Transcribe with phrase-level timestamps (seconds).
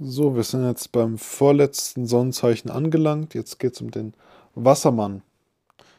[0.00, 3.32] So, wir sind jetzt beim vorletzten Sonnenzeichen angelangt.
[3.32, 4.12] Jetzt geht es um den
[4.56, 5.22] Wassermann.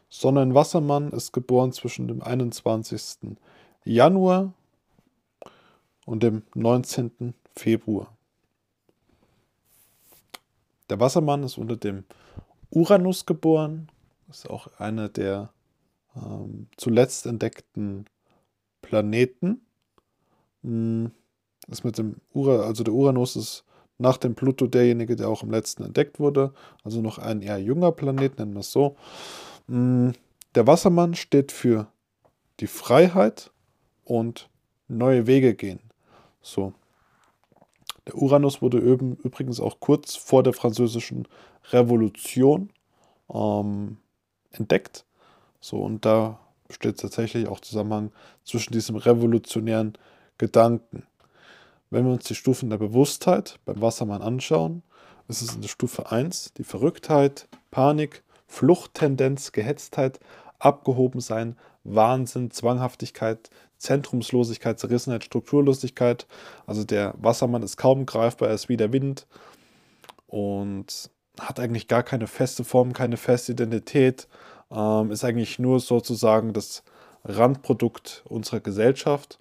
[0.10, 3.38] Sonnenwassermann ist geboren zwischen dem 21.
[3.86, 4.52] Januar
[6.06, 7.36] und dem 19.
[7.56, 8.14] Februar.
[10.90, 12.04] Der Wassermann ist unter dem
[12.72, 13.90] Uranus geboren.
[14.30, 15.54] Ist auch einer der
[16.18, 18.08] ähm, zuletzt entdeckten
[18.82, 19.66] Planeten.
[20.64, 21.12] Hm,
[21.70, 23.64] ist mit dem Ura, also der Uranus ist
[23.98, 26.54] nach dem Pluto derjenige, der auch am letzten entdeckt wurde.
[26.84, 28.96] Also noch ein eher junger Planet, nennen wir es so.
[29.68, 30.14] Hm,
[30.54, 31.88] der Wassermann steht für
[32.60, 33.52] die Freiheit
[34.04, 34.50] und
[34.88, 35.80] neue Wege gehen.
[36.42, 36.74] So.
[38.08, 41.28] Der Uranus wurde übrigens auch kurz vor der Französischen
[41.72, 42.70] Revolution
[43.34, 43.98] ähm,
[44.52, 45.06] entdeckt.
[45.60, 48.12] So, und da besteht tatsächlich auch Zusammenhang
[48.44, 49.98] zwischen diesem revolutionären
[50.38, 51.04] Gedanken.
[51.96, 54.84] Wenn wir uns die Stufen der Bewusstheit beim Wassermann anschauen,
[55.30, 60.20] ist es in der Stufe 1 die Verrücktheit, Panik, Fluchttendenz, Gehetztheit,
[60.60, 66.28] Abgehobensein, Wahnsinn, Zwanghaftigkeit, Zentrumslosigkeit, Zerrissenheit, Strukturlosigkeit.
[66.68, 69.26] Also der Wassermann ist kaum greifbar, er ist wie der Wind
[70.28, 71.10] und
[71.40, 74.28] hat eigentlich gar keine feste Form, keine feste Identität,
[74.70, 76.84] ähm, ist eigentlich nur sozusagen das
[77.24, 79.40] Randprodukt unserer Gesellschaft.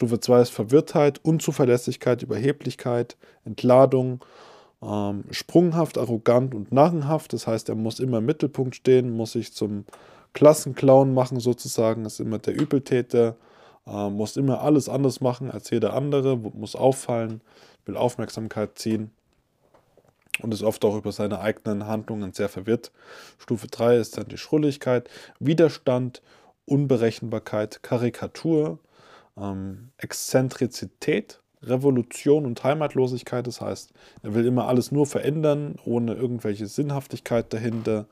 [0.00, 4.24] Stufe 2 ist Verwirrtheit, Unzuverlässigkeit, Überheblichkeit, Entladung,
[4.82, 7.34] ähm, sprunghaft, arrogant und narrenhaft.
[7.34, 9.84] Das heißt, er muss immer im Mittelpunkt stehen, muss sich zum
[10.32, 13.36] Klassenclown machen sozusagen, ist immer der Übeltäter,
[13.86, 17.42] äh, muss immer alles anders machen als jeder andere, muss auffallen,
[17.84, 19.10] will Aufmerksamkeit ziehen
[20.40, 22.90] und ist oft auch über seine eigenen Handlungen sehr verwirrt.
[23.36, 26.22] Stufe 3 ist dann die Schrulligkeit, Widerstand,
[26.64, 28.78] Unberechenbarkeit, Karikatur,
[29.40, 33.46] ähm, Exzentrizität, Revolution und Heimatlosigkeit.
[33.46, 38.06] Das heißt, er will immer alles nur verändern, ohne irgendwelche Sinnhaftigkeit dahinter.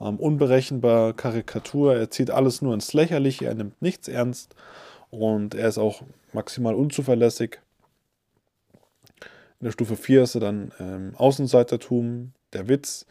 [0.00, 4.54] Ähm, unberechenbar, Karikatur, er zieht alles nur ins Lächerliche, er nimmt nichts ernst
[5.10, 6.02] und er ist auch
[6.32, 7.60] maximal unzuverlässig.
[9.60, 13.06] In der Stufe 4 ist er dann ähm, Außenseitertum, der Witz,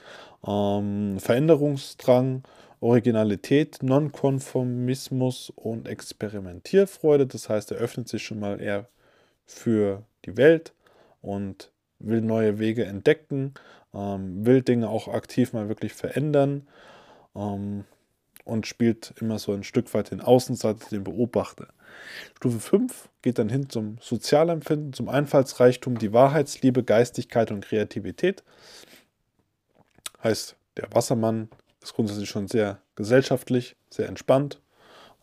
[0.46, 2.44] ähm, Veränderungsdrang,
[2.82, 7.28] Originalität, Nonkonformismus und Experimentierfreude.
[7.28, 8.90] Das heißt, er öffnet sich schon mal eher
[9.46, 10.74] für die Welt
[11.22, 13.54] und will neue Wege entdecken,
[13.94, 16.68] ähm, will Dinge auch aktiv mal wirklich verändern
[17.36, 17.86] ähm,
[18.46, 21.68] und spielt immer so ein Stück weit den Außenseiter, den Beobachter.
[22.38, 28.44] Stufe 5 geht dann hin zum Sozialempfinden, zum Einfallsreichtum, die Wahrheitsliebe, Geistigkeit und Kreativität.
[30.24, 31.50] Heißt, der Wassermann
[31.82, 34.62] ist grundsätzlich schon sehr gesellschaftlich, sehr entspannt,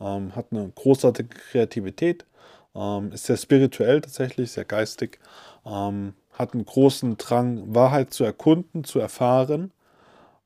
[0.01, 2.27] ähm, hat eine großartige Kreativität,
[2.75, 5.19] ähm, ist sehr spirituell tatsächlich, sehr geistig,
[5.65, 9.73] ähm, hat einen großen Drang, Wahrheit zu erkunden, zu erfahren,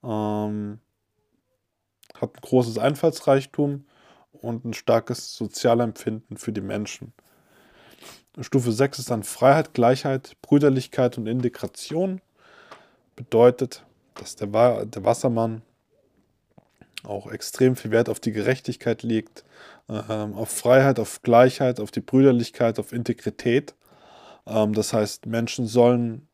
[0.02, 0.78] ähm,
[2.14, 3.84] hat ein großes Einfallsreichtum
[4.32, 7.12] und ein starkes Sozialempfinden für die Menschen.
[8.40, 12.22] Stufe 6 ist dann Freiheit, Gleichheit, Brüderlichkeit und Integration.
[13.14, 13.84] Bedeutet,
[14.14, 15.62] dass der, der Wassermann
[17.04, 19.44] auch extrem viel Wert auf die Gerechtigkeit legt,
[19.88, 23.74] ähm, auf Freiheit, auf Gleichheit, auf die Brüderlichkeit, auf Integrität.
[24.46, 26.28] Ähm, das heißt, Menschen sollen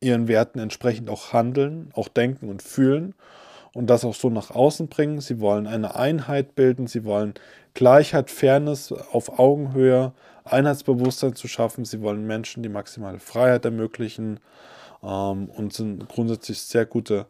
[0.00, 3.14] ihren Werten entsprechend auch handeln, auch denken und fühlen
[3.72, 5.20] und das auch so nach außen bringen.
[5.20, 7.34] Sie wollen eine Einheit bilden, sie wollen
[7.74, 10.12] Gleichheit, Fairness auf Augenhöhe,
[10.44, 11.84] Einheitsbewusstsein zu schaffen.
[11.84, 14.40] Sie wollen Menschen die maximale Freiheit ermöglichen
[15.02, 17.26] ähm, und sind grundsätzlich sehr gute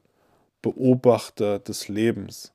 [0.62, 2.52] Beobachter des Lebens.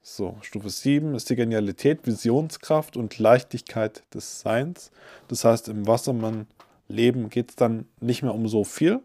[0.00, 4.90] So, Stufe 7 ist die Genialität, Visionskraft und Leichtigkeit des Seins.
[5.28, 9.00] Das heißt, im Wassermann-Leben geht es dann nicht mehr um so viel,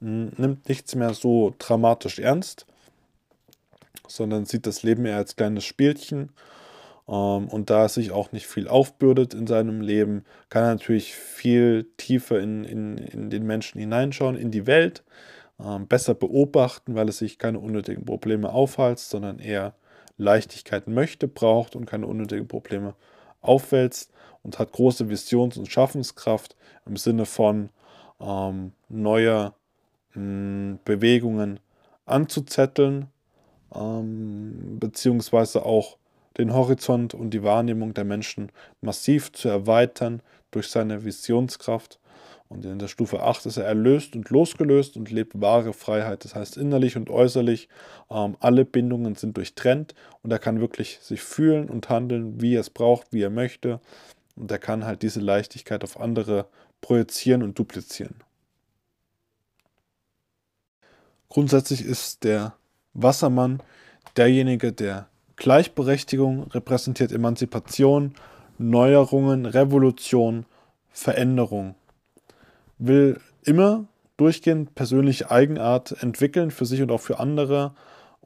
[0.00, 2.66] nimmt nichts mehr so dramatisch ernst,
[4.06, 6.30] sondern sieht das Leben eher als kleines Spielchen.
[7.08, 11.14] Ähm, und da es sich auch nicht viel aufbürdet in seinem Leben, kann er natürlich
[11.14, 15.04] viel tiefer in, in, in den Menschen hineinschauen, in die Welt,
[15.62, 19.74] ähm, besser beobachten, weil es sich keine unnötigen Probleme aufhalst, sondern eher
[20.16, 22.94] Leichtigkeit möchte, braucht und keine unnötigen Probleme
[23.40, 24.12] aufwälzt
[24.42, 26.56] und hat große Visions- und Schaffenskraft
[26.86, 27.70] im Sinne von
[28.20, 29.54] ähm, neuer
[30.14, 31.60] mh, Bewegungen
[32.06, 33.08] anzuzetteln,
[33.74, 35.96] ähm, beziehungsweise auch
[36.38, 38.50] den Horizont und die Wahrnehmung der Menschen
[38.80, 40.20] massiv zu erweitern
[40.50, 41.98] durch seine Visionskraft
[42.48, 46.24] und in der Stufe 8 ist er erlöst und losgelöst und lebt wahre Freiheit.
[46.24, 47.68] Das heißt, innerlich und äußerlich,
[48.10, 52.60] ähm, alle Bindungen sind durchtrennt und er kann wirklich sich fühlen und handeln, wie er
[52.60, 53.80] es braucht, wie er möchte.
[54.36, 56.46] Und er kann halt diese Leichtigkeit auf andere
[56.80, 58.16] projizieren und duplizieren.
[61.28, 62.54] Grundsätzlich ist der
[62.92, 63.62] Wassermann
[64.16, 68.14] derjenige, der Gleichberechtigung repräsentiert, Emanzipation,
[68.58, 70.46] Neuerungen, Revolution,
[70.92, 71.74] Veränderung.
[72.78, 73.86] Will immer
[74.16, 77.74] durchgehend persönliche Eigenart entwickeln für sich und auch für andere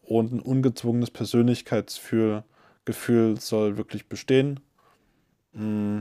[0.03, 2.45] und ein ungezwungenes Persönlichkeitsgefühl
[3.39, 4.61] soll wirklich bestehen.
[5.53, 6.01] Mm,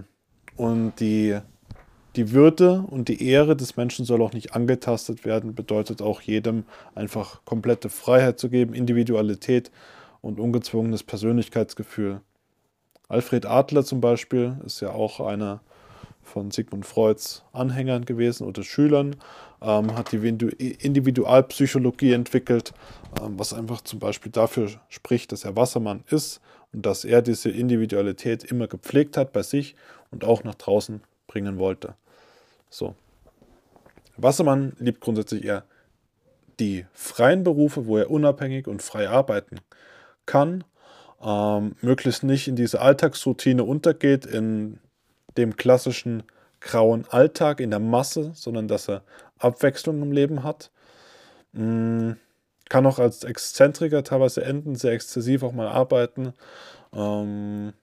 [0.56, 1.38] und die,
[2.16, 6.64] die Würde und die Ehre des Menschen soll auch nicht angetastet werden, bedeutet auch jedem
[6.96, 9.72] einfach komplette Freiheit zu geben, Individualität
[10.22, 12.22] und ungezwungenes Persönlichkeitsgefühl.
[13.08, 15.62] Alfred Adler zum Beispiel ist ja auch einer
[16.28, 19.16] von Sigmund Freuds Anhängern gewesen oder Schülern,
[19.62, 22.74] ähm, hat die Individualpsychologie entwickelt,
[23.22, 26.42] ähm, was einfach zum Beispiel dafür spricht, dass er Wassermann ist
[26.74, 29.76] und dass er diese Individualität immer gepflegt hat bei sich
[30.12, 31.96] und auch nach draußen bringen wollte.
[32.70, 32.96] So.
[34.18, 35.64] Wassermann liebt grundsätzlich eher
[36.60, 39.58] die freien Berufe, wo er unabhängig und frei arbeiten
[40.26, 40.64] kann,
[41.24, 44.80] ähm, möglichst nicht in diese Alltagsroutine untergeht, in
[45.38, 46.24] dem klassischen
[46.60, 49.04] grauen Alltag, in der Masse, sondern dass er
[49.38, 50.72] Abwechslung im Leben hat.
[51.54, 52.14] Mm,
[52.70, 56.34] kann auch als Exzentriker teilweise enden, sehr exzessiv auch mal arbeiten.
[56.94, 57.74] Ähm,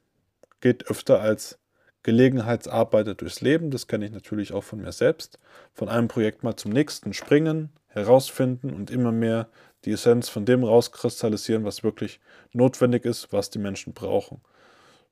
[0.60, 1.58] geht öfter als
[2.02, 3.70] Gelegenheitsarbeiter durchs Leben.
[3.70, 5.38] Das kenne ich natürlich auch von mir selbst.
[5.72, 9.48] Von einem Projekt mal zum nächsten springen, herausfinden und immer mehr
[9.84, 12.20] die Essenz von dem rauskristallisieren, was wirklich
[12.52, 14.40] notwendig ist, was die Menschen brauchen.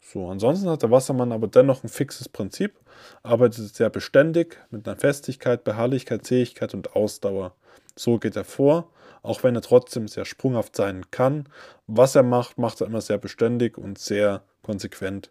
[0.05, 2.79] So, ansonsten hat der Wassermann aber dennoch ein fixes Prinzip,
[3.23, 7.55] arbeitet sehr beständig mit einer Festigkeit, Beharrlichkeit, Zähigkeit und Ausdauer.
[7.95, 8.91] So geht er vor,
[9.23, 11.49] auch wenn er trotzdem sehr sprunghaft sein kann.
[11.87, 15.31] Was er macht, macht er immer sehr beständig und sehr konsequent.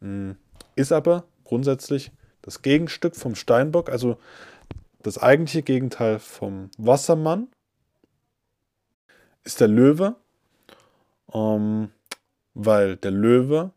[0.00, 0.36] Hm,
[0.74, 2.10] ist aber grundsätzlich
[2.40, 4.16] das Gegenstück vom Steinbock, also
[5.02, 7.48] das eigentliche Gegenteil vom Wassermann,
[9.44, 10.16] ist der Löwe,
[11.34, 11.90] ähm,
[12.58, 13.70] weil der Löwe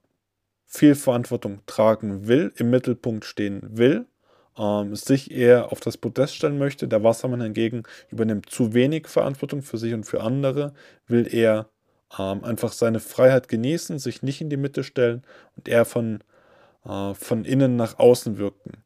[0.66, 4.08] viel Verantwortung tragen will, im Mittelpunkt stehen will,
[4.58, 6.88] ähm, sich eher auf das Podest stellen möchte.
[6.88, 10.74] Der Wassermann hingegen übernimmt zu wenig Verantwortung für sich und für andere,
[11.06, 11.70] will eher
[12.18, 15.24] ähm, einfach seine Freiheit genießen, sich nicht in die Mitte stellen
[15.56, 16.24] und eher von,
[16.84, 18.84] äh, von innen nach außen wirken.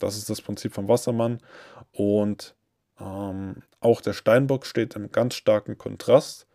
[0.00, 1.38] Das ist das Prinzip vom Wassermann.
[1.92, 2.56] Und
[3.00, 6.46] ähm, auch der Steinbock steht im ganz starken Kontrast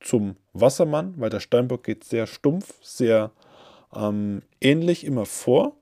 [0.00, 3.30] zum Wassermann, weil der Steinbock geht sehr stumpf, sehr
[3.94, 5.76] ähm, ähnlich immer vor,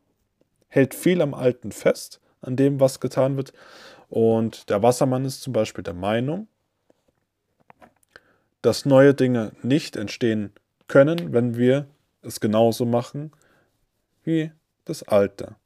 [0.69, 3.53] hält viel am Alten fest, an dem, was getan wird.
[4.09, 6.49] Und der Wassermann ist zum Beispiel der Meinung,
[8.63, 10.53] dass neue Dinge nicht entstehen
[10.89, 11.87] können, wenn wir
[12.23, 13.33] es genauso machen
[14.23, 14.53] wie
[14.85, 15.57] das Alte.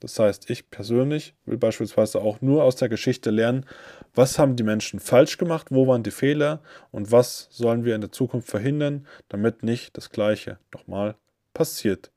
[0.00, 3.66] Das heißt, ich persönlich will beispielsweise auch nur aus der Geschichte lernen,
[4.14, 8.00] was haben die Menschen falsch gemacht, wo waren die Fehler und was sollen wir in
[8.00, 11.16] der Zukunft verhindern, damit nicht das Gleiche nochmal
[11.52, 12.12] passiert.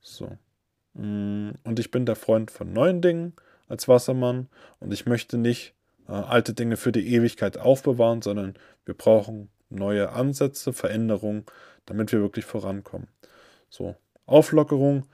[0.00, 0.38] So.
[0.94, 3.32] Mm, und ich bin der Freund von neuen Dingen
[3.68, 4.48] als Wassermann
[4.78, 5.74] und ich möchte nicht
[6.08, 8.54] äh, alte Dinge für die Ewigkeit aufbewahren, sondern
[8.84, 11.44] wir brauchen neue Ansätze, Veränderungen,
[11.86, 13.08] damit wir wirklich vorankommen.
[13.68, 15.06] So, Auflockerung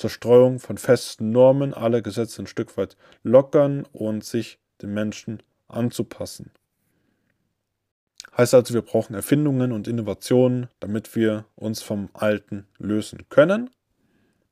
[0.00, 6.52] Zerstreuung von festen Normen, alle Gesetze ein Stück weit lockern und sich den Menschen anzupassen.
[8.34, 13.68] Heißt also, wir brauchen Erfindungen und Innovationen, damit wir uns vom Alten lösen können.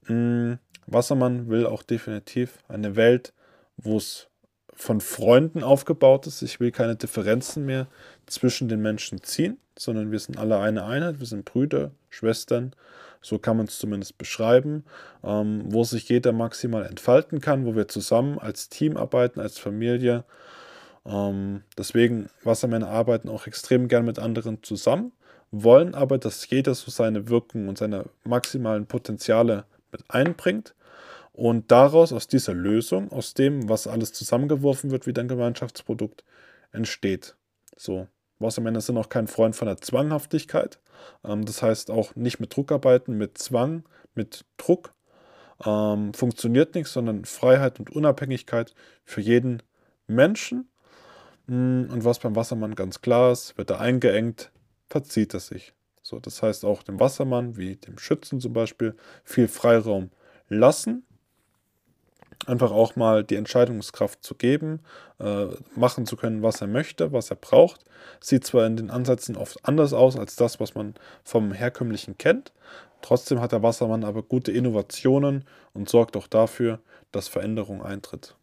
[0.04, 3.32] Hm, Wassermann will auch definitiv eine Welt,
[3.78, 4.28] wo es
[4.74, 6.42] von Freunden aufgebaut ist.
[6.42, 7.86] Ich will keine Differenzen mehr
[8.26, 12.74] zwischen den Menschen ziehen, sondern wir sind alle eine Einheit, wir sind Brüder, Schwestern
[13.20, 14.84] so kann man es zumindest beschreiben,
[15.24, 20.24] ähm, wo sich jeder maximal entfalten kann, wo wir zusammen als Team arbeiten, als Familie.
[21.04, 25.12] Ähm, deswegen Wassermänner arbeiten auch extrem gern mit anderen zusammen,
[25.50, 30.74] wollen aber, dass jeder so seine Wirkung und seine maximalen Potenziale mit einbringt
[31.32, 36.24] und daraus, aus dieser Lösung, aus dem, was alles zusammengeworfen wird, wieder ein Gemeinschaftsprodukt
[36.72, 37.36] entsteht.
[37.76, 38.08] So.
[38.38, 40.78] Wassermänner sind auch kein Freund von der Zwanghaftigkeit.
[41.24, 44.92] Ähm, das heißt auch nicht mit Druck arbeiten, mit Zwang, mit Druck.
[45.64, 49.62] Ähm, funktioniert nichts, sondern Freiheit und Unabhängigkeit für jeden
[50.06, 50.70] Menschen.
[51.46, 54.52] Mm, und was beim Wassermann ganz klar ist, wird er eingeengt,
[54.88, 55.74] verzieht er sich.
[56.02, 60.10] So, das heißt auch dem Wassermann, wie dem Schützen zum Beispiel, viel Freiraum
[60.48, 61.04] lassen
[62.46, 64.80] einfach auch mal die Entscheidungskraft zu geben,
[65.18, 67.84] äh, machen zu können, was er möchte, was er braucht.
[68.20, 72.52] Sieht zwar in den Ansätzen oft anders aus als das, was man vom herkömmlichen kennt.
[73.02, 76.80] Trotzdem hat der Wassermann aber gute Innovationen und sorgt auch dafür,
[77.12, 78.34] dass Veränderung eintritt.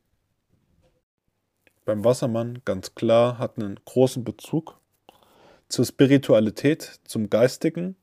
[1.86, 4.80] beim Wassermann ganz klar hat einen großen Bezug
[5.70, 7.96] zur Spiritualität, zum Geistigen.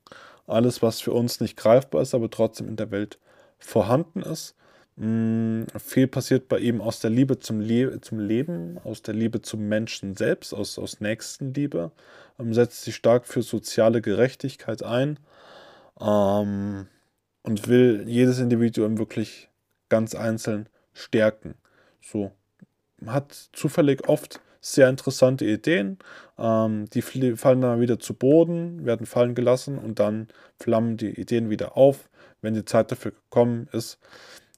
[0.47, 3.19] Alles, was für uns nicht greifbar ist, aber trotzdem in der Welt
[3.59, 4.55] vorhanden ist.
[4.95, 9.41] Mm, viel passiert bei ihm aus der Liebe zum, Le zum Leben, aus der Liebe
[9.41, 11.91] zum Menschen selbst, aus, aus Nächstenliebe.
[12.39, 15.19] Ähm, setzt sich stark für soziale Gerechtigkeit ein
[15.99, 16.87] ähm,
[17.43, 19.49] und will jedes Individuum wirklich
[19.89, 21.55] ganz einzeln stärken.
[22.01, 22.31] So
[23.05, 25.97] hat zufällig oft sehr interessante Ideen.
[26.37, 30.27] Ähm, die fallen dann wieder zu Boden, werden fallen gelassen und dann
[30.59, 32.09] flammen die Ideen wieder auf,
[32.41, 33.99] wenn die Zeit dafür gekommen ist.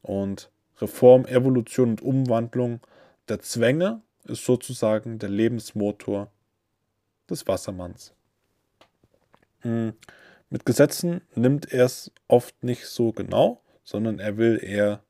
[0.06, 2.80] Und Reform, Evolution und Umwandlung
[3.28, 6.30] der Zwänge ist sozusagen der Lebensmotor
[7.28, 8.14] des Wassermanns.
[9.62, 9.94] Hm,
[10.52, 15.02] mit Gesetzen nimmt er es oft nicht so genau, sondern er will eher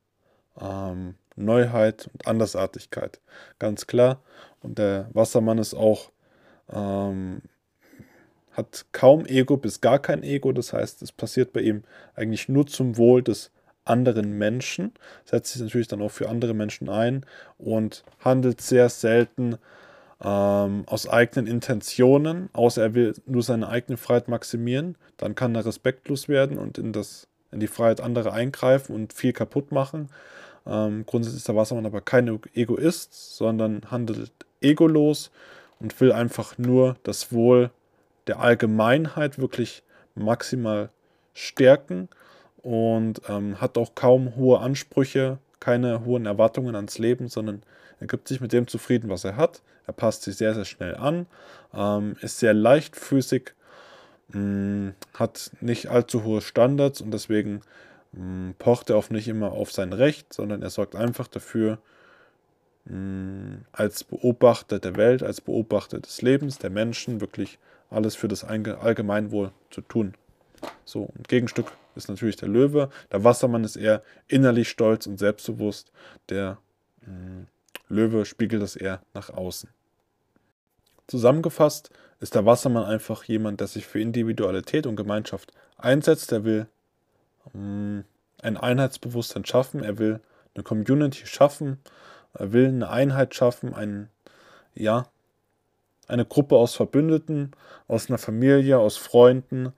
[0.61, 3.19] ähm, Neuheit und Andersartigkeit.
[3.59, 4.21] Ganz klar.
[4.61, 6.11] Und der Wassermann ist auch,
[6.71, 7.41] ähm,
[8.51, 10.53] hat kaum Ego bis gar kein Ego.
[10.53, 11.83] Das heißt, es passiert bei ihm
[12.15, 13.51] eigentlich nur zum Wohl des
[13.85, 14.91] anderen Menschen,
[15.23, 17.25] setzt sich natürlich dann auch für andere Menschen ein
[17.57, 19.57] und handelt sehr selten
[20.23, 24.97] ähm, aus eigenen Intentionen, außer er will nur seine eigene Freiheit maximieren.
[25.17, 29.33] Dann kann er respektlos werden und in, das, in die Freiheit anderer eingreifen und viel
[29.33, 30.09] kaputt machen.
[30.65, 35.31] Ähm, grundsätzlich ist der Wassermann aber kein Egoist, sondern handelt egolos
[35.79, 37.69] und will einfach nur das Wohl
[38.27, 39.83] der Allgemeinheit wirklich
[40.15, 40.89] maximal
[41.33, 42.09] stärken
[42.65, 47.61] und ähm, hat auch kaum hohe Ansprüche, keine hohen Erwartungen ans Leben, sondern
[47.99, 49.61] er gibt sich mit dem zufrieden, was er hat.
[49.85, 51.27] Er passt sich sehr, sehr schnell an,
[51.75, 53.51] ähm, ist sehr leichtfüßig,
[54.29, 57.61] mh, mm, hat nicht allzu hohe Standards und deswegen
[58.15, 61.77] hm, pocht er auch nicht immer auf sein Recht, sondern er sorgt einfach dafür,
[62.87, 67.59] hm, als Beobachter der Welt, als Beobachter des Lebens, der Menschen, wirklich
[67.91, 70.15] alles für das Allgemeinwohl zu tun.
[70.83, 72.89] So, und Gegenstück ist natürlich der Löwe.
[73.11, 75.91] Der Wassermann ist eher innerlich stolz und selbstbewusst.
[76.29, 76.57] Der
[77.01, 77.47] mh, hm,
[77.87, 79.69] Löwe spiegelt das eher nach außen.
[81.07, 86.31] Zusammengefasst ist der Wassermann einfach jemand, der sich für Individualität und Gemeinschaft einsetzt.
[86.31, 86.67] Der will
[87.53, 88.05] ähm,
[88.41, 90.19] ein Einheitsbewusstsein schaffen, er will
[90.55, 91.79] eine Community schaffen,
[92.33, 94.09] er will eine Einheit schaffen, ein,
[94.73, 95.07] ja,
[96.07, 97.51] eine Gruppe aus Verbündeten,
[97.87, 99.73] aus einer Familie, aus Freunden,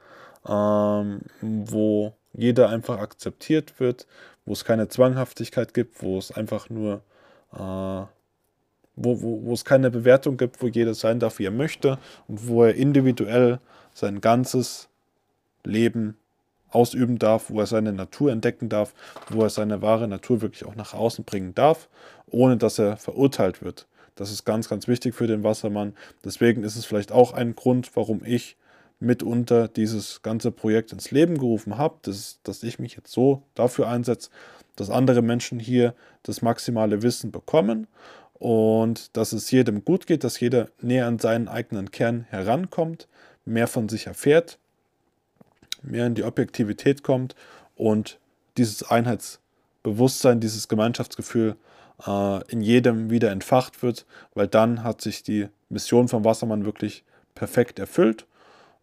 [0.48, 4.08] ähm, wo jeder einfach akzeptiert wird,
[4.46, 7.02] wo es keine Zwanghaftigkeit gibt, wo es einfach nur,
[7.54, 8.08] äh, wo,
[8.96, 12.64] wo, wo es keine Bewertung gibt, wo jeder sein darf, wie er möchte und wo
[12.64, 13.60] er individuell
[13.94, 14.90] sein ganzes
[15.64, 16.18] Leben
[16.70, 18.94] ausüben darf, wo er seine Natur entdecken darf,
[19.30, 21.90] wo er seine wahre Natur wirklich auch nach außen bringen darf,
[22.30, 23.88] ohne dass er verurteilt wird.
[24.16, 25.94] Das ist ganz, ganz wichtig für den Wassermann.
[26.26, 28.58] Deswegen ist es vielleicht auch ein Grund, warum ich
[29.00, 33.88] mitunter dieses ganze Projekt ins Leben gerufen habe, dass, dass ich mich jetzt so dafür
[33.88, 34.30] einsetze,
[34.76, 37.88] dass andere Menschen hier das maximale Wissen bekommen
[38.34, 43.08] und dass es jedem gut geht, dass jeder näher an seinen eigenen Kern herankommt,
[43.46, 44.60] mehr von sich erfährt
[45.82, 47.36] mehr in die Objektivität kommt
[47.76, 48.20] und
[48.58, 51.56] dieses Einheitsbewusstsein, dieses Gemeinschaftsgefühl
[52.06, 57.04] äh, in jedem wieder entfacht wird, weil dann hat sich die Mission vom Wassermann wirklich
[57.36, 58.26] perfekt erfüllt.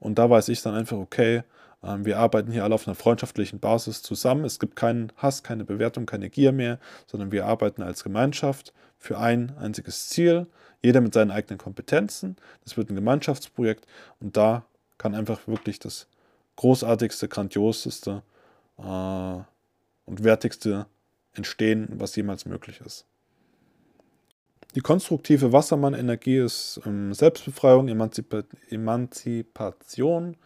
[0.04, 1.44] Und da weiß ich dann einfach, okay,
[1.82, 4.44] äh, wir arbeiten hier alle auf einer freundschaftlichen Basis zusammen.
[4.44, 9.18] Es gibt keinen Hass, keine Bewertung, keine Gier mehr, sondern wir arbeiten als Gemeinschaft für
[9.18, 10.46] ein einziges Ziel.
[10.82, 12.36] Jeder mit seinen eigenen Kompetenzen.
[12.64, 13.86] Das wird ein Gemeinschaftsprojekt
[14.20, 14.66] und da
[14.98, 16.06] kann einfach wirklich das
[16.56, 18.22] großartigste, grandioseste
[18.76, 20.84] äh, und wertigste
[21.32, 23.06] entstehen, was jemals möglich ist.
[24.74, 30.36] Die konstruktive Wassermann-Energie ist ähm, Selbstbefreiung, Emanzipa Emanzipation,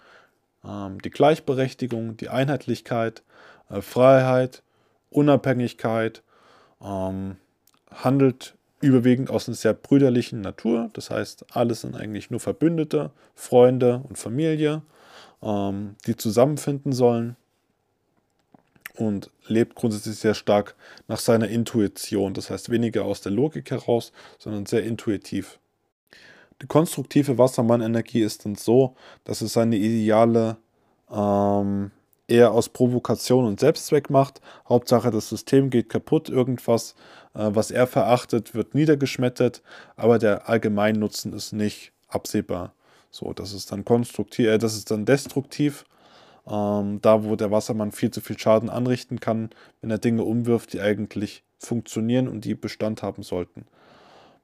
[0.65, 3.23] ähm, die Gleichberechtigung, die Einheitlichkeit,
[3.71, 4.63] äh, Freiheit,
[5.11, 6.23] Unabhängigkeit,
[6.83, 7.37] ähm,
[7.91, 10.91] handelt überwiegend aus einer sehr brüderlichen Natur.
[10.93, 14.83] Das heißt, alles sind eigentlich nur Verbündete, Freunde und Familie
[15.43, 17.37] ähm, die zusammenfinden sollen
[18.99, 20.75] und lebt grundsätzlich sehr stark
[21.07, 22.35] nach seiner Intuition.
[22.35, 25.59] Das heißt weniger aus der Logik heraus, sondern sehr intuitiv.
[26.61, 30.57] Die konstruktive Wassermann-Energie ist dann so, dass es seine Ideale
[31.11, 31.93] ähm,
[32.27, 34.41] eher aus Provokation und Selbstzweck macht.
[34.69, 36.97] Hauptsache, das System geht kaputt, irgendwas,
[37.35, 39.63] äh, was er verachtet, wird niedergeschmettert,
[39.97, 42.75] aber der Allgemeinnutzen ist nicht absehbar.
[43.11, 45.85] So, das ist dann konstruktiv, äh, das ist dann destruktiv.
[46.49, 49.51] Ähm, da, wo der Wassermann viel zu viel Schaden anrichten kann,
[49.81, 53.67] wenn er Dinge umwirft, die eigentlich funktionieren und die Bestand haben sollten.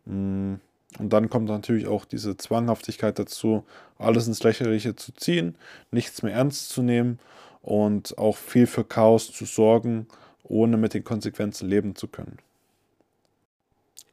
[0.04, 0.54] Mm,
[0.98, 3.64] und dann kommt natürlich auch diese Zwanghaftigkeit dazu,
[3.98, 5.56] alles ins Lächerliche zu ziehen,
[5.90, 7.18] nichts mehr ernst zu nehmen
[7.62, 10.06] und auch viel für Chaos zu sorgen,
[10.42, 12.38] ohne mit den Konsequenzen leben zu können.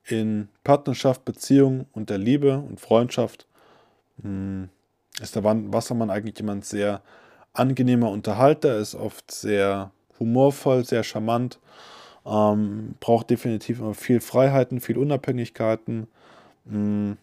[0.05, 3.47] In Partnerschaft, Beziehung und der Liebe und Freundschaft
[4.21, 4.69] hm,
[5.19, 7.01] ist der Wassermann eigentlich jemand sehr
[7.53, 11.59] angenehmer Unterhalter, ist oft sehr humorvoll, sehr charmant,
[12.25, 16.07] ähm, braucht definitiv immer viel Freiheiten, viel Unabhängigkeiten.
[16.69, 17.17] Hm,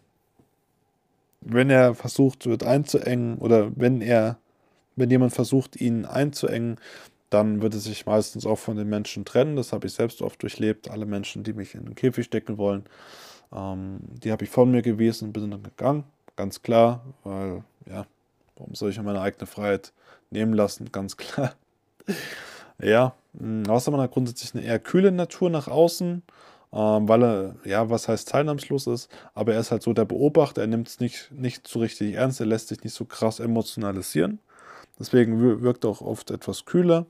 [1.40, 4.38] wenn er versucht wird einzuengen oder wenn er,
[4.96, 6.78] wenn jemand versucht, ihn einzuengen,
[7.30, 9.56] dann wird er sich meistens auch von den Menschen trennen.
[9.56, 10.90] Das habe ich selbst oft durchlebt.
[10.90, 12.84] Alle Menschen, die mich in den Käfig stecken wollen,
[13.54, 16.04] ähm, die habe ich von mir gewesen und bin dann gegangen.
[16.36, 18.06] Ganz klar, weil, ja,
[18.58, 19.92] warum soll ich meine eigene Freiheit
[20.30, 20.92] nehmen lassen?
[20.92, 21.54] Ganz klar.
[22.82, 26.22] ja, Wassermann hm, hat grundsätzlich eine eher kühle Natur nach außen,
[26.72, 30.60] ähm, weil er, ja, was heißt teilnahmslos ist, aber er ist halt so der Beobachter,
[30.60, 34.40] er nimmt es nicht, nicht so richtig ernst, er lässt sich nicht so krass emotionalisieren.
[34.98, 37.06] Deswegen wirkt er auch oft etwas kühler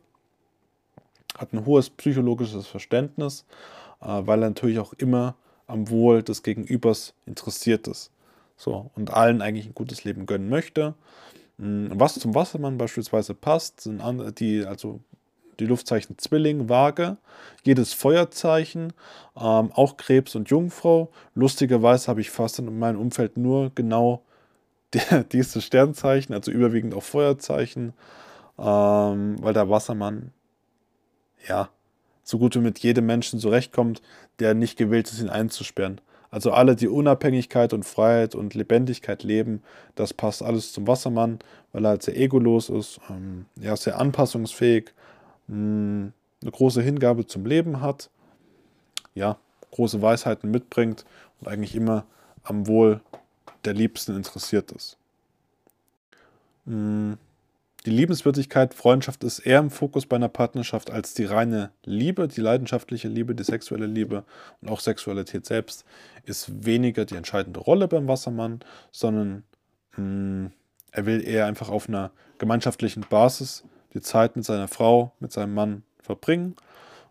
[1.38, 3.44] hat ein hohes psychologisches Verständnis,
[4.00, 5.36] äh, weil er natürlich auch immer
[5.66, 8.10] am Wohl des Gegenübers interessiert ist.
[8.58, 10.94] So, und allen eigentlich ein gutes Leben gönnen möchte.
[11.58, 14.02] Hm, was zum Wassermann beispielsweise passt, sind
[14.38, 15.00] die, also
[15.60, 17.16] die Luftzeichen Zwilling, Waage,
[17.64, 18.92] jedes Feuerzeichen,
[19.36, 21.10] ähm, auch Krebs und Jungfrau.
[21.34, 24.22] Lustigerweise habe ich fast in meinem Umfeld nur genau
[24.94, 25.00] die,
[25.32, 27.94] diese Sternzeichen, also überwiegend auch Feuerzeichen,
[28.58, 30.32] ähm, weil der Wassermann
[31.46, 31.68] ja,
[32.24, 34.02] so gut wie mit jedem Menschen zurechtkommt,
[34.38, 36.00] der nicht gewillt ist, ihn einzusperren.
[36.30, 39.62] Also alle, die Unabhängigkeit und Freiheit und Lebendigkeit leben,
[39.94, 41.38] das passt alles zum Wassermann,
[41.72, 44.92] weil er halt sehr egolos ist, ähm, ja, sehr anpassungsfähig,
[45.46, 48.10] mh, hm, eine große Hingabe zum Leben hat,
[49.14, 49.38] ja,
[49.72, 51.04] große Weisheiten mitbringt
[51.40, 52.04] und eigentlich immer
[52.44, 53.00] am Wohl
[53.64, 54.96] der Liebsten interessiert ist.
[56.66, 57.18] Mh, hm,
[57.86, 62.40] die Liebenswürdigkeit, Freundschaft ist eher im Fokus bei einer Partnerschaft als die reine Liebe, die
[62.40, 64.24] leidenschaftliche Liebe, die sexuelle Liebe
[64.60, 65.84] und auch Sexualität selbst
[66.24, 68.60] ist weniger die entscheidende Rolle beim Wassermann,
[68.90, 69.44] sondern
[69.92, 70.52] mh, hm,
[70.90, 73.62] er will eher einfach auf einer gemeinschaftlichen Basis
[73.94, 76.56] die Zeit mit seiner Frau, mit seinem Mann verbringen,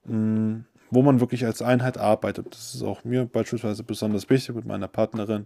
[0.04, 2.48] mh, hm, wo man wirklich als Einheit arbeitet.
[2.52, 5.46] Das ist auch mir beispielsweise besonders wichtig mit meiner Partnerin,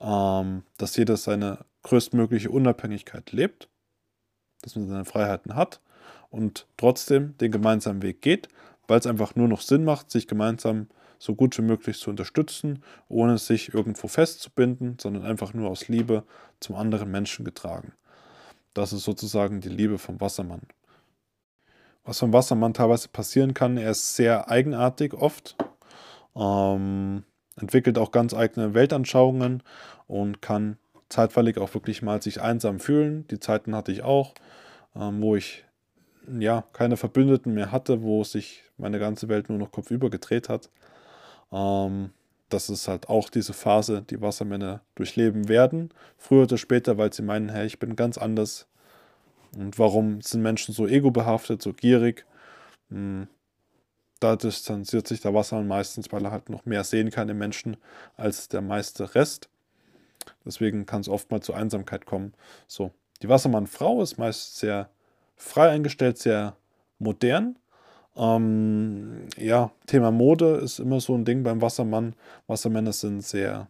[0.00, 3.68] ähm, dass jeder seine größtmögliche Unabhängigkeit lebt
[4.62, 5.80] dass man seine Freiheiten hat
[6.30, 8.48] und trotzdem den gemeinsamen Weg geht,
[8.88, 12.82] weil es einfach nur noch Sinn macht, sich gemeinsam so gut wie möglich zu unterstützen,
[13.08, 16.24] ohne sich irgendwo festzubinden, sondern einfach nur aus Liebe
[16.60, 17.92] zum anderen Menschen getragen.
[18.74, 20.62] Das ist sozusagen die Liebe vom Wassermann.
[22.04, 25.56] Was vom Wassermann teilweise passieren kann, er ist sehr eigenartig oft,
[26.34, 27.24] ähm,
[27.56, 29.62] entwickelt auch ganz eigene Weltanschauungen
[30.06, 30.78] und kann
[31.10, 33.26] zeitweilig auch wirklich mal sich einsam fühlen.
[33.28, 34.32] Die Zeiten hatte ich auch,
[34.94, 35.64] ähm, wo ich
[36.38, 40.70] ja keine Verbündeten mehr hatte, wo sich meine ganze Welt nur noch kopfüber gedreht hat.
[41.52, 42.10] Ähm,
[42.48, 47.22] das ist halt auch diese Phase, die Wassermänner durchleben werden, früher oder später, weil sie
[47.22, 48.66] meinen, hey, ich bin ganz anders.
[49.56, 52.26] Und warum sind Menschen so ego-behaftet, so gierig?
[52.90, 53.28] Hm,
[54.20, 57.76] da distanziert sich der Wassermann meistens, weil er halt noch mehr sehen kann im Menschen
[58.16, 59.48] als der meiste Rest.
[60.44, 62.34] Deswegen kann es oft mal zu Einsamkeit kommen.
[62.66, 62.92] So,
[63.22, 64.88] die Wassermann-Frau ist meist sehr
[65.36, 66.56] frei eingestellt, sehr
[66.98, 67.56] modern.
[68.16, 72.14] Ähm, ja, Thema Mode ist immer so ein Ding beim Wassermann.
[72.46, 73.68] Wassermänner sind sehr,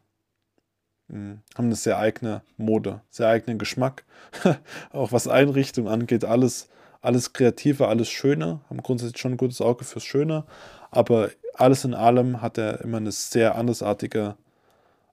[1.08, 4.04] mh, hm, haben eine sehr eigene Mode, sehr eigenen Geschmack.
[4.92, 6.68] Auch was Einrichtung angeht, alles,
[7.00, 10.44] alles Kreative, alles Schöne, haben grundsätzlich schon ein gutes Auge fürs Schöne.
[10.90, 14.36] Aber alles in allem hat er immer eine sehr andersartige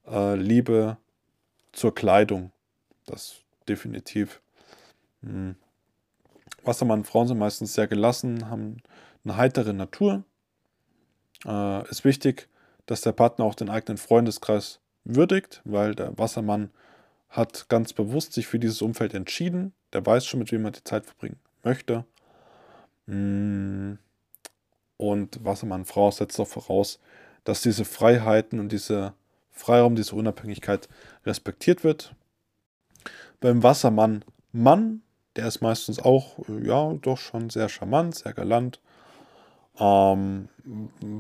[0.10, 0.98] äh, Liebe
[1.74, 2.52] zur Kleidung.
[3.06, 4.42] Das definitiv.
[5.24, 5.56] Hm.
[6.64, 8.78] Wassermann Frauen sind meistens sehr gelassen, haben
[9.24, 10.24] eine heitere Natur.
[11.46, 12.48] Äh, ist wichtig,
[12.86, 16.72] dass der Partner auch den eigenen Freundeskreis würdigt, weil der Wassermann
[17.30, 19.74] hat ganz bewusst sich für dieses Umfeld entschieden.
[19.94, 22.06] Der weiß schon, mit wem er die Zeit verbringen möchte.
[23.08, 23.98] Hm.
[24.98, 27.00] Und Wassermann Frau setzt auch voraus,
[27.44, 29.14] dass diese Freiheiten und diese
[29.52, 30.90] Freiraum, diese Unabhängigkeit
[31.26, 32.16] respektiert wird.
[33.40, 35.02] Beim Wassermann Mann,
[35.36, 38.80] der ist meistens auch, ja, doch schon sehr charmant, sehr galant.
[39.80, 40.50] Ähm,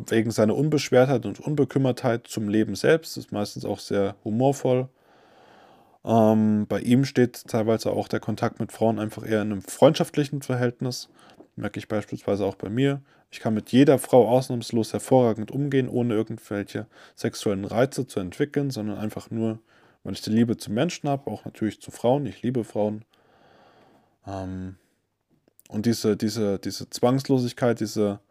[0.07, 4.89] wegen seiner Unbeschwertheit und Unbekümmertheit zum Leben selbst ist meistens auch sehr humorvoll.
[6.03, 10.41] Ähm, bei ihm steht teilweise auch der Kontakt mit Frauen einfach eher in einem freundschaftlichen
[10.41, 11.09] Verhältnis.
[11.55, 13.01] Merke ich beispielsweise auch bei mir.
[13.29, 18.97] Ich kann mit jeder Frau ausnahmslos hervorragend umgehen, ohne irgendwelche sexuellen Reize zu entwickeln, sondern
[18.97, 19.59] einfach nur,
[20.07, 22.25] weil ich die Liebe zu Menschen habe, auch natürlich zu Frauen.
[22.27, 23.03] Ich liebe Frauen.
[24.25, 24.77] Ähm,
[25.67, 28.21] und diese, diese, diese Zwangslosigkeit, diese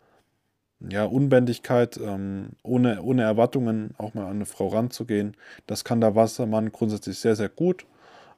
[0.81, 5.37] ja, Unbändigkeit, ähm, ohne, ohne Erwartungen auch mal an eine Frau ranzugehen,
[5.67, 7.85] das kann der Wassermann grundsätzlich sehr, sehr gut,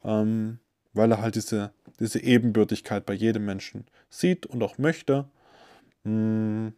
[0.02, 0.58] ähm,
[0.92, 1.70] weil er halt diese,
[2.00, 5.26] diese Ebenbürtigkeit bei jedem Menschen sieht und auch möchte.
[6.02, 6.72] Hm,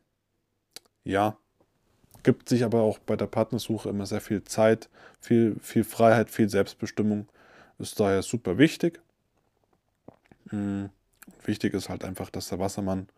[1.05, 1.39] ja,
[2.23, 4.89] gibt sich aber auch bei der Partnersuche immer sehr viel Zeit,
[5.21, 7.29] viel, viel Freiheit, viel Selbstbestimmung.
[7.79, 9.01] Ist daher super wichtig.
[10.51, 10.91] Hm,
[11.45, 13.09] wichtig ist halt einfach, dass der Wassermann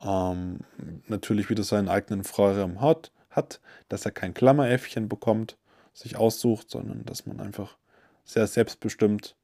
[0.00, 0.60] ähm,
[1.08, 5.56] natürlich wieder seinen eigenen Freiraum hat, hat, dass er kein Klammeräffchen bekommt,
[5.92, 7.76] sich aussucht, sondern dass man einfach
[8.24, 9.34] sehr selbstbestimmt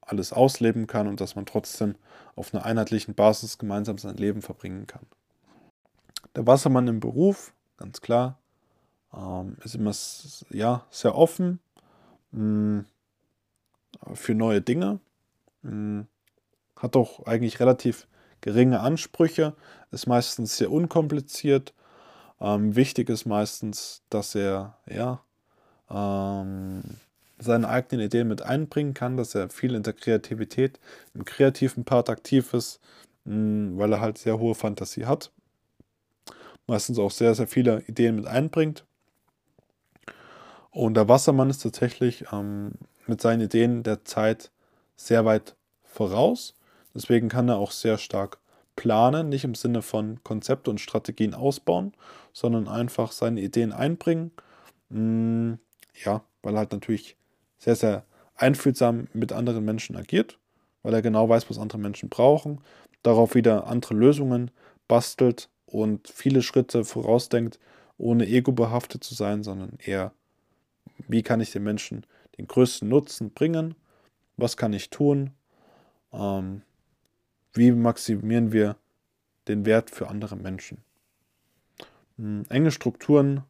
[0.00, 1.94] alles ausleben kann und dass man trotzdem
[2.36, 5.06] auf einer einheitlichen Basis gemeinsam sein Leben verbringen kann.
[6.36, 7.52] Der Wassermann im Beruf,
[7.84, 8.38] ganz klar,
[9.14, 9.92] ähm, ist immer
[10.50, 11.60] ja, sehr offen
[12.32, 12.86] mh, mm,
[14.14, 15.00] für neue Dinge,
[15.62, 16.06] mh, mm,
[16.76, 18.08] hat auch eigentlich relativ
[18.40, 19.54] geringe Ansprüche,
[19.90, 21.72] ist meistens sehr unkompliziert.
[22.40, 25.22] Ähm, wichtig ist meistens, dass er ja,
[25.90, 26.82] ähm,
[27.38, 30.80] seine eigenen Ideen mit einbringen kann, dass er viel in der Kreativität,
[31.14, 32.80] im kreativen Part aktiv ist,
[33.24, 35.30] mh, mm, weil er halt sehr hohe Fantasie hat.
[36.66, 38.84] Meistens auch sehr, sehr viele Ideen mit einbringt.
[40.70, 42.72] Und der Wassermann ist tatsächlich ähm,
[43.06, 44.50] mit seinen Ideen der Zeit
[44.96, 46.54] sehr weit voraus.
[46.94, 48.38] Deswegen kann er auch sehr stark
[48.76, 51.92] planen, nicht im Sinne von Konzepte und Strategien ausbauen,
[52.32, 54.32] sondern einfach seine Ideen einbringen.
[54.88, 55.54] Mm,
[56.04, 57.16] ja, weil er halt natürlich
[57.58, 58.04] sehr, sehr
[58.36, 60.38] einfühlsam mit anderen Menschen agiert,
[60.82, 62.60] weil er genau weiß, was andere Menschen brauchen,
[63.02, 64.50] darauf wieder andere Lösungen
[64.88, 67.58] bastelt und viele Schritte vorausdenkt,
[67.98, 70.12] ohne ego behaftet zu sein, sondern eher,
[71.08, 72.06] wie kann ich den Menschen
[72.38, 73.74] den größten Nutzen bringen,
[74.36, 75.32] was kann ich tun,
[76.12, 76.62] ähm,
[77.54, 78.76] wie maximieren wir
[79.48, 80.78] den Wert für andere Menschen.
[82.18, 83.42] Hm, enge Strukturen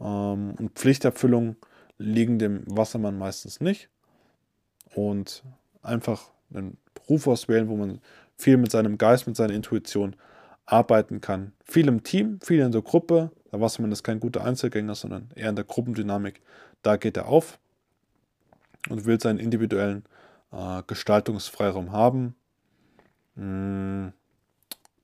[0.00, 1.56] ähm, und Pflichterfüllung
[1.98, 3.88] liegen dem Wassermann meistens nicht.
[4.94, 5.42] Und
[5.82, 8.00] einfach einen Beruf auswählen, wo man
[8.36, 10.14] viel mit seinem Geist, mit seiner Intuition
[10.70, 11.52] arbeiten kann.
[11.64, 13.30] Viel im Team, viel in der Gruppe.
[13.52, 16.40] Der Wassermann ist kein guter Einzelgänger, sondern eher in der Gruppendynamik.
[16.82, 17.58] Da geht er auf
[18.88, 20.04] und will seinen individuellen
[20.52, 22.34] äh, Gestaltungsfreiraum haben.
[23.36, 24.12] Hm,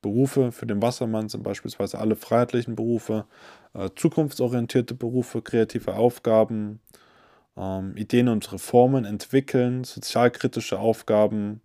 [0.02, 3.26] Berufe für den Wassermann sind beispielsweise alle freiheitlichen Berufe,
[3.74, 6.80] äh, zukunftsorientierte Berufe, kreative Aufgaben,
[7.56, 11.60] ähm, Ideen und Reformen entwickeln, sozialkritische Aufgaben,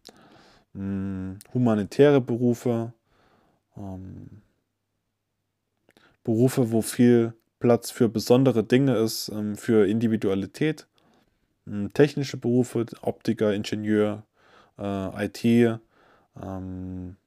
[0.74, 2.94] mh, hm, humanitäre Berufe,
[3.78, 4.42] ähm,
[6.24, 10.88] Berufe, wo viel Platz für besondere Dinge ist, ähm, für Individualität,
[11.66, 14.26] hm, technische Berufe, Optiker, Ingenieur,
[14.78, 15.80] äh, IT,
[16.42, 17.18] ähm,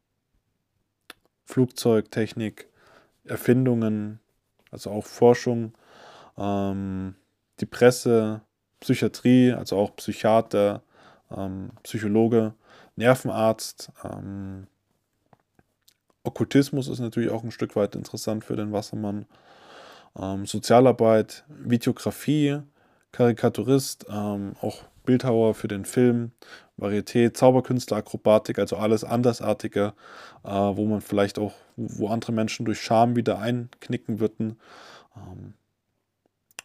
[1.47, 2.69] Flugzeugtechnik,
[3.25, 4.21] Erfindungen,
[4.71, 5.75] also auch Forschung,
[6.37, 7.15] ähm,
[7.61, 8.43] die Presse,
[8.81, 10.83] Psychiatrie, also auch Psychiater,
[11.31, 12.55] ähm, Psychologe,
[12.97, 14.67] Nervenarzt, ähm,
[16.25, 19.27] Okkultismus ist natürlich auch ein Stück weit interessant für den Wassermann.
[20.19, 22.61] Ähm, Sozialarbeit, Videografie,
[23.13, 26.33] Karikaturist, ähm, auch Bildhauer für den Film,
[26.79, 29.93] Varieté, Zauberkünstler, Akrobatik, also alles Andersartige,
[30.45, 34.59] äh, wo man vielleicht auch, wo andere Menschen durch Scham wieder einknicken würden
[35.17, 35.55] ähm,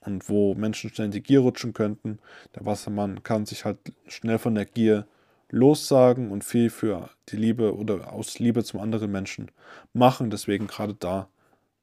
[0.06, 2.19] und wo Menschen schnell in die Gier rutschen könnten.
[2.56, 5.06] Der Wassermann kann sich halt schnell von der Gier
[5.50, 9.52] lossagen und viel für die Liebe oder aus Liebe zum anderen Menschen
[9.94, 11.28] machen, deswegen gerade da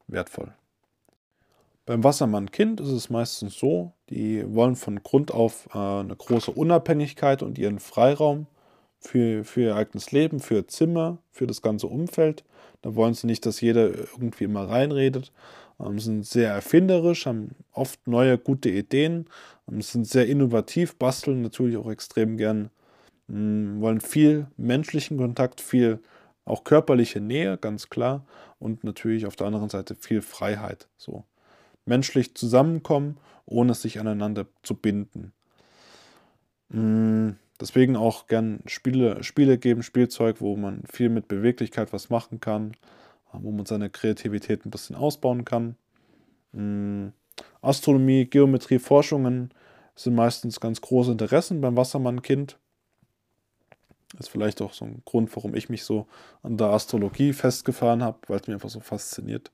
[0.07, 0.53] wertvoll.
[1.85, 7.41] Beim Wassermann-Kind ist es meistens so, die wollen von Grund auf äh, eine große Unabhängigkeit
[7.43, 8.47] und ihren Freiraum
[8.99, 12.43] für, für ihr eigenes Leben, für ihr Zimmer, für das ganze Umfeld.
[12.81, 15.31] Da wollen sie nicht, dass jeder irgendwie immer reinredet.
[15.79, 19.27] Ähm, sind sehr erfinderisch, haben oft neue, gute Ideen,
[19.71, 22.69] ähm, sind sehr innovativ, basteln natürlich auch extrem gern,
[23.27, 25.99] wollen viel menschlichen Kontakt, viel
[26.45, 28.25] auch körperliche Nähe, ganz klar.
[28.59, 30.87] Und natürlich auf der anderen Seite viel Freiheit.
[30.97, 31.25] So
[31.85, 35.33] menschlich zusammenkommen, ohne sich aneinander zu binden.
[36.69, 42.39] Mm, deswegen auch gern Spiele, Spiele geben, Spielzeug, wo man viel mit Beweglichkeit was machen
[42.39, 42.73] kann,
[43.31, 45.75] wo man seine Kreativität ein bisschen ausbauen kann.
[46.51, 47.07] Mm,
[47.61, 49.51] Astronomie, Geometrie, Forschungen
[49.95, 52.57] sind meistens ganz große Interessen beim Wassermann-Kind.
[54.19, 56.07] Ist vielleicht auch so ein Grund, warum ich mich so
[56.43, 59.51] an der Astrologie festgefahren habe, weil es mich einfach so fasziniert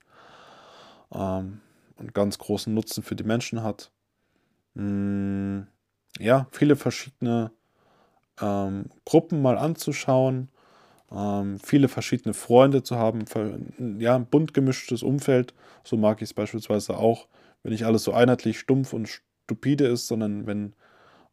[1.12, 1.60] ähm,
[1.96, 3.90] und ganz großen Nutzen für die Menschen hat.
[4.74, 5.62] Mm,
[6.18, 7.50] ja, viele verschiedene
[8.40, 10.48] ähm, Gruppen mal anzuschauen,
[11.10, 13.24] ähm, viele verschiedene Freunde zu haben,
[13.98, 15.54] ja, ein bunt gemischtes Umfeld.
[15.84, 17.28] So mag ich es beispielsweise auch,
[17.62, 20.74] wenn nicht alles so einheitlich stumpf und stupide ist, sondern wenn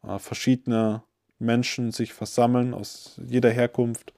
[0.03, 1.03] äh, verschiedene
[1.41, 4.13] Menschen sich versammeln aus jeder Herkunft,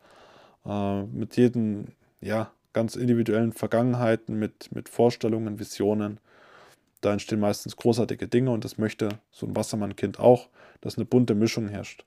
[0.65, 1.87] äh, mit jedem,
[2.21, 6.19] ja, ganz individuellen Vergangenheiten, mit, mit Vorstellungen, Visionen.
[7.01, 10.49] Da entstehen meistens großartige Dinge und das möchte so ein Wassermannkind auch,
[10.81, 12.05] dass eine bunte Mischung herrscht.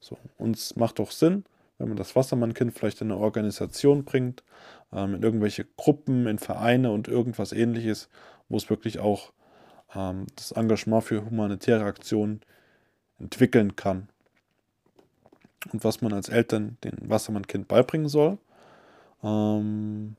[0.00, 1.44] So, uns macht doch Sinn,
[1.78, 4.42] wenn man das Wassermannkind vielleicht in eine Organisation bringt,
[4.92, 8.08] ähm, in irgendwelche Gruppen, in Vereine und irgendwas ähnliches,
[8.48, 9.32] wo es wirklich auch
[9.94, 12.40] ähm, das Engagement für humanitäre Aktionen
[13.18, 14.08] entwickeln kann.
[15.72, 18.38] Und was man als Eltern dem Wassermannkind beibringen soll,
[19.22, 20.16] ähm,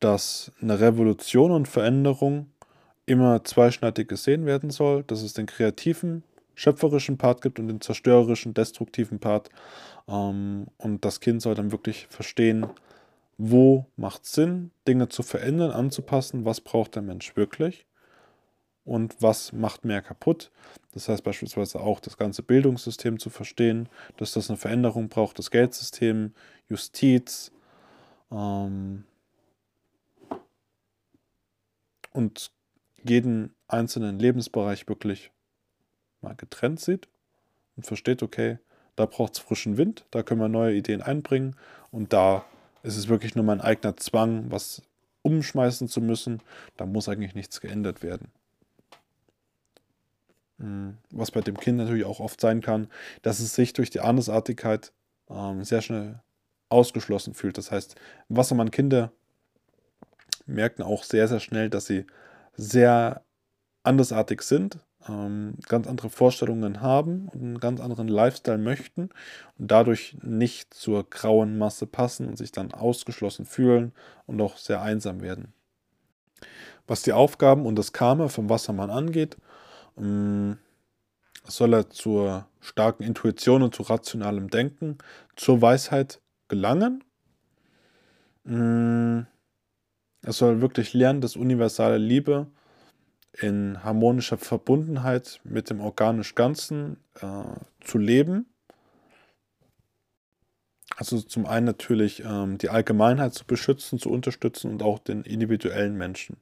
[0.00, 2.50] dass eine Revolution und Veränderung
[3.06, 8.52] immer zweischneidig gesehen werden soll, dass es den kreativen, schöpferischen Part gibt und den zerstörerischen,
[8.52, 9.50] destruktiven Part.
[10.08, 12.66] Ähm, und das Kind soll dann wirklich verstehen,
[13.38, 17.86] wo macht es Sinn, Dinge zu verändern, anzupassen, was braucht der Mensch wirklich
[18.86, 20.50] und was macht mehr kaputt.
[20.94, 25.50] Das heißt beispielsweise auch das ganze Bildungssystem zu verstehen, dass das eine Veränderung braucht, das
[25.50, 26.32] Geldsystem,
[26.68, 27.52] Justiz
[28.30, 29.04] ähm,
[32.12, 32.50] und
[33.04, 35.30] jeden einzelnen Lebensbereich wirklich
[36.22, 37.08] mal getrennt sieht
[37.76, 38.58] und versteht, okay,
[38.94, 41.56] da braucht es frischen Wind, da können wir neue Ideen einbringen
[41.90, 42.44] und da
[42.82, 44.80] ist es wirklich nur mein eigener Zwang, was
[45.22, 46.40] umschmeißen zu müssen.
[46.76, 48.30] Da muss eigentlich nichts geändert werden.
[50.58, 52.88] Hm, was bei dem Kind natürlich auch oft sein kann,
[53.22, 54.92] dass es sich durch die Andersartigkeit
[55.28, 56.20] ähm, sehr schnell
[56.68, 57.58] ausgeschlossen fühlt.
[57.58, 57.96] Das heißt,
[58.28, 59.12] Wassermann-Kinder
[60.46, 62.06] merken auch sehr, sehr schnell, dass sie
[62.56, 63.22] sehr
[63.82, 69.10] andersartig sind, ähm, ganz andere Vorstellungen haben und einen ganz anderen Lifestyle möchten
[69.58, 73.92] und dadurch nicht zur grauen Masse passen und sich dann ausgeschlossen fühlen
[74.26, 75.52] und auch sehr einsam werden.
[76.86, 79.36] Was die Aufgaben und das Karma vom Wassermann angeht,
[79.96, 84.98] soll er zur starken Intuition und zu rationalem Denken,
[85.36, 87.04] zur Weisheit gelangen.
[88.46, 89.26] Ähm,
[90.22, 92.48] er soll wirklich lernen, dass universale Liebe
[93.32, 97.44] in harmonischer Verbundenheit mit dem organisch Ganzen äh,
[97.80, 98.46] zu leben.
[100.96, 105.96] Also zum einen natürlich ähm, die Allgemeinheit zu beschützen, zu unterstützen und auch den individuellen
[105.96, 106.38] Menschen.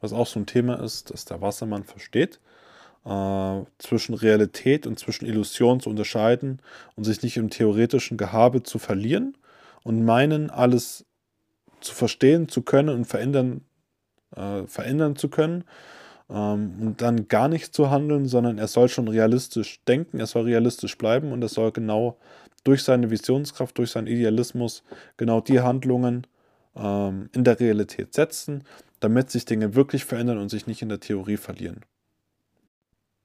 [0.00, 2.40] Was auch so ein Thema ist, dass der Wassermann versteht,
[3.04, 6.60] äh, zwischen Realität und zwischen Illusion zu unterscheiden
[6.96, 9.36] und sich nicht im theoretischen Gehabe zu verlieren
[9.84, 11.06] und meinen, alles
[11.80, 13.62] zu verstehen, zu können und verändern
[14.34, 15.64] äh, verändern zu können
[16.28, 20.44] ähm, und dann gar nicht zu handeln, sondern er soll schon realistisch denken, er soll
[20.44, 22.18] realistisch bleiben und er soll genau
[22.64, 24.82] durch seine Visionskraft, durch seinen Idealismus
[25.16, 26.26] genau die Handlungen
[26.74, 28.64] ähm, in der Realität setzen,
[29.06, 31.84] damit sich Dinge wirklich verändern und sich nicht in der Theorie verlieren.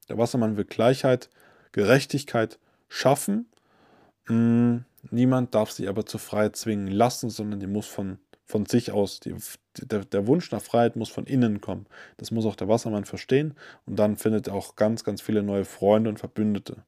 [0.09, 1.31] Der Wassermann will Gleichheit,
[1.71, 3.47] Gerechtigkeit schaffen.
[4.25, 8.91] Hm, niemand darf sich aber zur Freiheit zwingen lassen, sondern die muss von von sich
[8.91, 9.21] aus.
[9.21, 9.33] Die,
[9.79, 11.87] der, der, Wunsch nach Freiheit muss von innen kommen.
[12.17, 15.65] Das muss auch der Wassermann verstehen und dann findet er auch ganz, ganz viele neue
[15.65, 16.83] Freunde und Verbündete.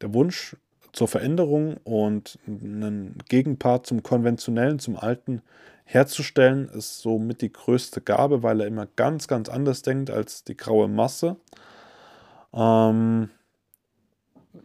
[0.00, 0.56] Der Wunsch
[0.92, 5.42] zur Veränderung und einen Gegenpart zum konventionellen, zum alten
[5.90, 10.56] herzustellen, ist somit die größte Gabe, weil er immer ganz, ganz anders denkt als die
[10.56, 11.36] graue Masse.
[12.52, 13.30] Ähm,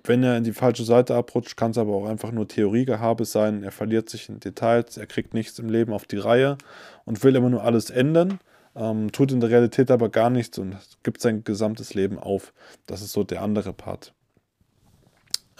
[0.03, 3.63] wenn er in die falsche Seite abrutscht, kann es aber auch einfach nur Theoriegehabe sein.
[3.63, 6.57] Er verliert sich in Details, er kriegt nichts im Leben auf die Reihe
[7.05, 8.39] und will immer nur alles ändern,
[8.75, 12.53] ähm, tut in der Realität aber gar nichts und gibt sein gesamtes Leben auf.
[12.85, 14.13] Das ist so der andere Part.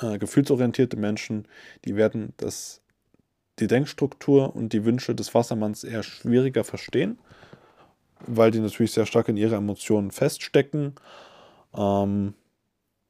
[0.02, 1.48] Äh, gefühlsorientierte Menschen,
[1.86, 2.82] die werden das,
[3.60, 7.20] die Denkstruktur und die Wünsche des Wassermanns eher schwieriger verstehen,
[8.26, 10.96] weil die natürlich sehr stark in ihre Emotionen feststecken.
[11.76, 12.34] Ähm,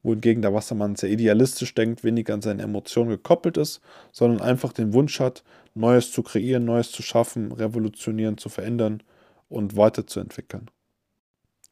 [0.04, 3.80] wohingegen der Wassermann sehr idealistisch denkt, weniger an seine Emotionen gekoppelt ist,
[4.12, 5.42] sondern einfach den Wunsch hat,
[5.74, 9.02] Neues zu kreieren, Neues zu schaffen, revolutionieren, zu verändern
[9.48, 10.70] und weiterzuentwickeln.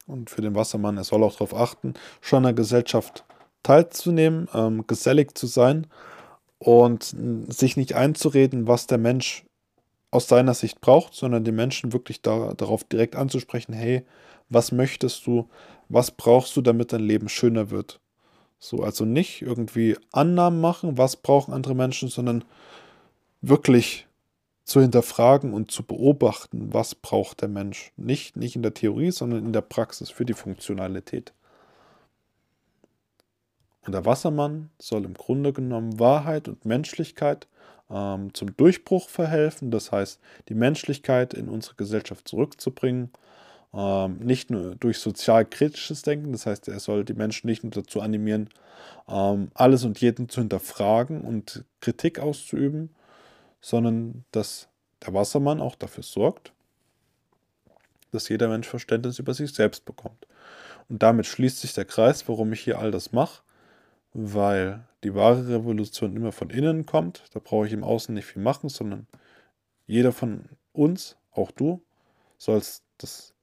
[0.07, 3.25] Und für den Wassermann, er soll auch darauf achten, schon an der Gesellschaft
[3.63, 5.87] teilzunehmen, ähm, gesellig zu sein
[6.63, 7.15] und
[7.49, 9.45] sich nicht einzureden, was der Mensch
[10.11, 14.05] aus seiner Sicht braucht, sondern den Menschen wirklich da, darauf direkt anzusprechen, hey,
[14.49, 15.49] was möchtest du,
[15.89, 18.01] was brauchst du, damit dein Leben schöner wird?
[18.59, 22.45] So, also nicht irgendwie Annahmen machen, was brauchen andere Menschen, sondern
[23.41, 24.07] wirklich
[24.65, 27.93] zu hinterfragen und zu beobachten, was braucht der Mensch.
[27.97, 31.33] Nicht, nicht in der Theorie, sondern in der Praxis für die Funktionalität.
[33.85, 37.49] Und der Wassermann soll im Grunde genommen Wahrheit und Menschlichkeit
[37.91, 43.11] ähm, zum Durchbruch verhelfen, das heißt, die Menschlichkeit in unsere Gesellschaft zurückzubringen
[43.75, 48.01] ähm, nicht nur durch sozial-kritisches Denken, das heißt, er soll die Menschen nicht nur dazu
[48.01, 48.51] animieren,
[49.09, 52.91] ähm, alles und jeden zu hinterfragen und Kritik auszuüben,
[53.61, 54.69] sondern dass
[55.05, 56.53] der Wassermann auch dafür sorgt,
[58.11, 60.27] dass jeder Mensch Verständnis über sich selbst bekommt.
[60.89, 63.43] Und damit schließt sich der Kreis, warum ich hier all das mache,
[64.13, 67.25] weil die wahre Revolution immer von innen kommt.
[67.33, 69.07] Da brauche ich im Außen nicht viel machen, sondern
[69.87, 71.83] jeder von uns, auch du,
[72.39, 73.35] sollst das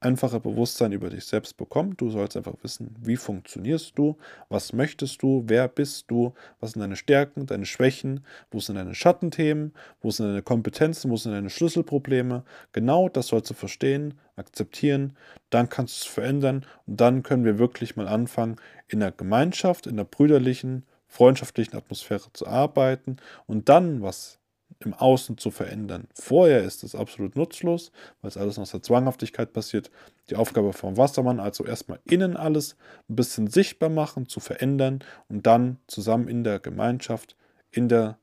[0.00, 1.94] einfache Bewusstsein über dich selbst bekommen.
[1.96, 4.16] Du sollst einfach wissen, wie funktionierst du,
[4.48, 8.94] was möchtest du, wer bist du, was sind deine Stärken, deine Schwächen, wo sind deine
[8.94, 12.44] Schattenthemen, wo sind deine Kompetenzen, wo sind deine Schlüsselprobleme.
[12.72, 15.16] Genau das sollst du verstehen, akzeptieren,
[15.50, 16.64] dann kannst du es verändern.
[16.86, 18.56] Und dann können wir wirklich mal anfangen,
[18.88, 23.18] in der Gemeinschaft, in der brüderlichen, freundschaftlichen Atmosphäre zu arbeiten.
[23.46, 24.39] Und dann, was
[24.80, 26.08] im Außen zu verändern.
[26.14, 29.90] Vorher ist es absolut nutzlos, weil es alles aus der Zwanghaftigkeit passiert.
[30.30, 32.76] Die Aufgabe vom Wassermann also erstmal innen alles
[33.08, 37.36] ein bisschen sichtbar machen, zu verändern und dann zusammen in der Gemeinschaft,
[37.70, 38.18] in der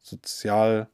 [0.00, 0.88] sozial,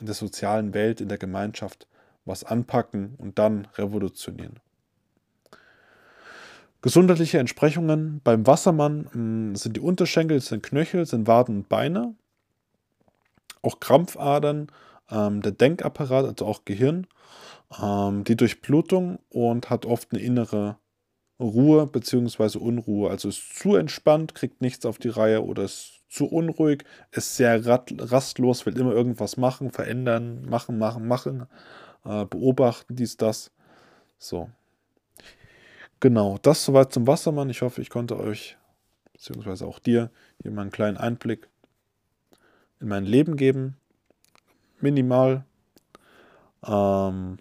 [0.00, 1.86] in der sozialen Welt, in der Gemeinschaft
[2.24, 4.60] was anpacken und dann revolutionieren.
[6.80, 12.14] Gesundheitliche Entsprechungen beim Wassermann hm, sind die Unterschenkel, sind Knöchel, sind Waden und Beine
[13.62, 14.68] auch Krampfadern,
[15.10, 17.06] ähm, der Denkapparat, also auch Gehirn,
[17.80, 20.76] ähm, die Durchblutung und hat oft eine innere
[21.40, 22.58] Ruhe bzw.
[22.58, 23.10] Unruhe.
[23.10, 27.64] Also ist zu entspannt, kriegt nichts auf die Reihe oder ist zu unruhig, ist sehr
[27.64, 31.46] rastlos, will immer irgendwas machen, verändern, machen, machen, machen,
[32.04, 33.50] äh, beobachten, dies, das.
[34.18, 34.50] So.
[36.00, 37.48] Genau, das soweit zum Wassermann.
[37.48, 38.58] Ich hoffe, ich konnte euch,
[39.12, 40.10] beziehungsweise auch dir,
[40.42, 41.48] hier mal einen kleinen Einblick
[42.82, 43.76] in mein Leben geben.
[44.80, 45.44] Minimal.
[46.64, 47.38] Ähm,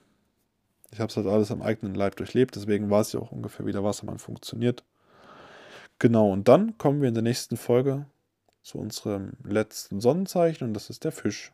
[0.92, 3.72] ich habe es halt alles am eigenen Leib durchlebt, deswegen weiß ich auch ungefähr, wie
[3.72, 4.84] der Wassermann funktioniert.
[6.00, 8.06] Genau, und dann kommen wir in der nächsten Folge
[8.64, 11.52] zu unserem letzten Sonnenzeichen und das ist der Fisch.